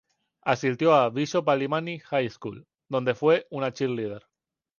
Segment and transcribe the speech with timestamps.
[0.41, 4.23] Asistió a Bishop Alemany High School donde fue una "cheerleader".